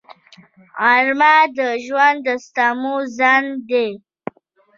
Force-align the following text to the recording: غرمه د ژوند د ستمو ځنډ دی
غرمه 0.79 1.35
د 1.57 1.59
ژوند 1.85 2.17
د 2.25 2.27
ستمو 2.45 2.95
ځنډ 3.17 3.49
دی 3.69 3.89